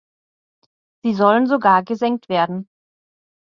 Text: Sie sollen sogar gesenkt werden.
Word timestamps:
Sie 1.03 1.13
sollen 1.13 1.45
sogar 1.45 1.83
gesenkt 1.83 2.27
werden. 2.27 2.67